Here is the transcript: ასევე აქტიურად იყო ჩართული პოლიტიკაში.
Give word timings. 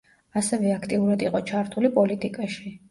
ასევე 0.41 0.71
აქტიურად 0.77 1.27
იყო 1.29 1.43
ჩართული 1.53 1.95
პოლიტიკაში. 2.01 2.79